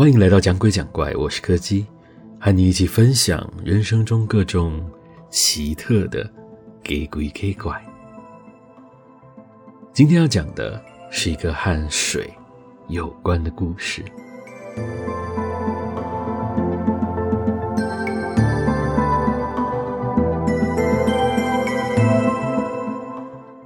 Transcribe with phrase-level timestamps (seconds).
[0.00, 1.86] 欢迎来到讲鬼讲怪，我是柯基，
[2.40, 4.82] 和你一起分享人生中各种
[5.28, 6.26] 奇特的
[6.82, 7.84] 给鬼假怪。
[9.92, 12.32] 今天要讲的是一个和水
[12.88, 14.02] 有关的故事。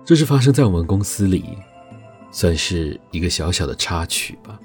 [0.04, 1.56] 这是发生在我们公司里，
[2.32, 4.58] 算是一个小小的插曲吧。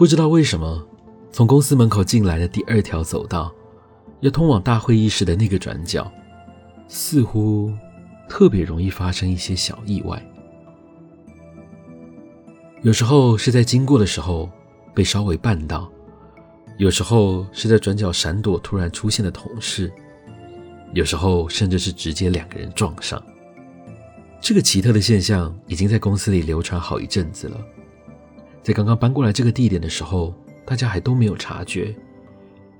[0.00, 0.82] 不知道为什么，
[1.30, 3.54] 从公司门口进来的第二条走道，
[4.20, 6.10] 要通往大会议室的那个转角，
[6.88, 7.70] 似乎
[8.26, 10.18] 特别容易发生一些小意外。
[12.80, 14.48] 有时候是在经过的时候
[14.94, 15.86] 被稍微绊到，
[16.78, 19.92] 有时候是在转角闪躲突然出现的同事。
[20.94, 23.22] 有时候甚至是直接两个人撞上，
[24.40, 27.60] 这个奇特的现象已经在公司里流传好一阵子了。
[28.62, 30.34] 在刚刚搬过来这个地点的时候，
[30.66, 31.94] 大家还都没有察觉，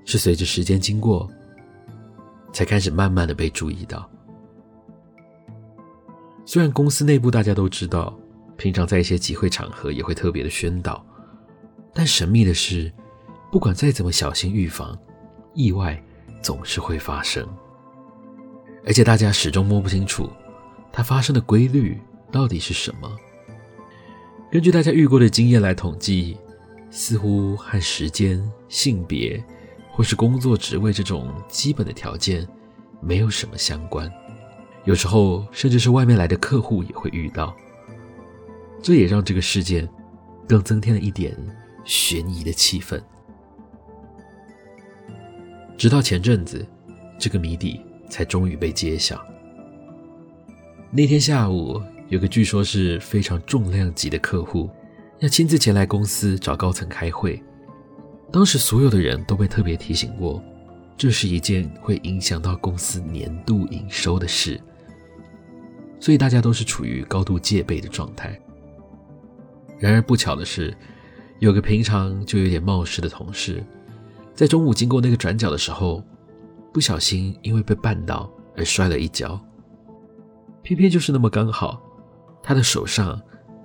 [0.05, 1.29] 是随着时间经过，
[2.53, 4.09] 才开始慢慢的被注意到。
[6.45, 8.17] 虽然公司内部大家都知道，
[8.57, 11.05] 平常在一些集会场合也会特别的宣导，
[11.93, 12.91] 但神秘的是，
[13.51, 14.97] 不管再怎么小心预防，
[15.53, 16.01] 意外
[16.41, 17.47] 总是会发生。
[18.85, 20.29] 而且大家始终摸不清楚，
[20.91, 21.99] 它发生的规律
[22.31, 23.09] 到底是什么。
[24.51, 26.37] 根据大家遇过的经验来统计，
[26.89, 29.41] 似乎和时间、性别
[29.89, 32.45] 或是工作职位这种基本的条件
[32.99, 34.11] 没有什么相关。
[34.83, 37.55] 有时候甚至是外面来的客户也会遇到，
[38.81, 39.87] 这也让这个事件
[40.45, 41.33] 更增添了一点
[41.85, 43.01] 悬疑的气氛。
[45.77, 46.67] 直到前阵子，
[47.17, 47.79] 这个谜底。
[48.11, 49.25] 才终于被揭晓。
[50.91, 54.69] 那天下午，有个据说是非常重量级的客户，
[55.19, 57.41] 要亲自前来公司找高层开会。
[58.33, 60.43] 当时所有的人都被特别提醒过，
[60.97, 64.59] 这是一件会影响到公司年度营收的事，
[66.01, 68.37] 所以大家都是处于高度戒备的状态。
[69.79, 70.75] 然而不巧的是，
[71.39, 73.63] 有个平常就有点冒失的同事，
[74.35, 76.03] 在中午经过那个转角的时候，
[76.73, 79.39] 不小心因为被绊倒而摔了一跤，
[80.61, 81.81] 偏偏就是那么刚好，
[82.43, 83.21] 他的手上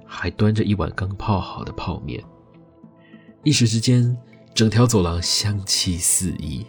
[0.07, 2.23] 还端着一碗刚泡好的泡面，
[3.43, 4.17] 一时之间，
[4.55, 6.65] 整条走廊香气四溢。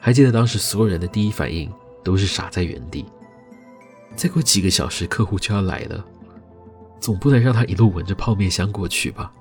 [0.00, 1.72] 还记得当时所有人的第一反应
[2.02, 3.04] 都是傻在原地。
[4.14, 6.04] 再过几个小时，客户就要来了，
[7.00, 9.32] 总不能让他一路闻着泡面香过去吧？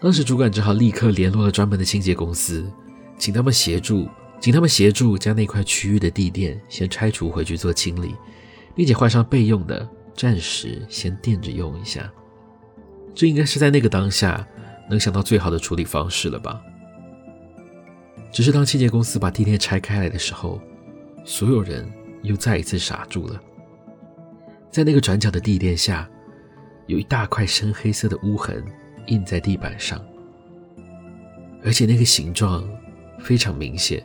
[0.00, 2.70] 当时主管只好立刻联络了专门的清洁公司。
[3.18, 4.08] 请他们协助，
[4.40, 8.14] 请他们协助将那块区域的地垫先拆除回去做清理，
[8.74, 12.10] 并且换上备用的，暂时先垫着用一下。
[13.14, 14.46] 这应该是在那个当下
[14.88, 16.60] 能想到最好的处理方式了吧？
[18.32, 20.60] 只是当清洁公司把地垫拆开来的时候，
[21.24, 21.90] 所有人
[22.22, 23.40] 又再一次傻住了。
[24.70, 26.08] 在那个转角的地垫下，
[26.86, 28.64] 有一大块深黑色的污痕
[29.06, 30.00] 印在地板上，
[31.64, 32.68] 而且那个形状。
[33.22, 34.02] 非常明显，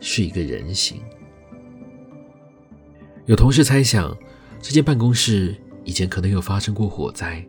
[0.00, 1.00] 是一个人形。
[3.26, 4.16] 有同事猜想，
[4.60, 5.54] 这间办公室
[5.84, 7.44] 以前可能有发生过火灾，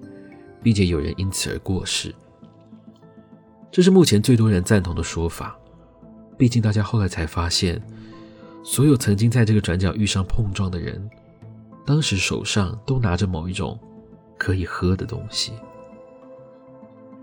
[0.63, 2.13] 并且有人因此而过世。
[3.71, 5.57] 这是目前最多人赞同的说法。
[6.37, 7.81] 毕竟大家后来才发现，
[8.63, 11.09] 所有曾经在这个转角遇上碰撞的人，
[11.85, 13.79] 当时手上都拿着某一种
[14.37, 15.53] 可以喝的东西。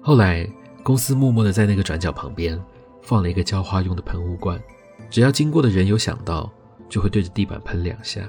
[0.00, 0.48] 后来
[0.82, 2.58] 公司默默地在那个转角旁边。
[3.04, 4.62] 放了一个浇花用的喷雾罐，
[5.10, 6.48] 只要经过的人有想到，
[6.88, 8.22] 就会对着地板喷两下。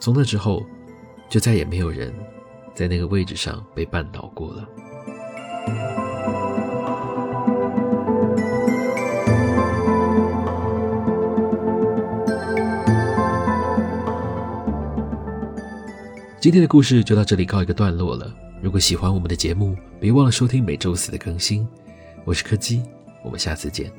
[0.00, 0.64] 从那之后，
[1.28, 2.10] 就再也没有人
[2.74, 4.66] 在那个位置上被绊倒过了。
[16.40, 18.34] 今天的故事就到这里告一个段落了。
[18.62, 21.68] 如果喜欢我们的节目，别忘了收听每周四的更新。
[22.24, 22.82] 我是柯基，
[23.22, 23.92] 我们下次见。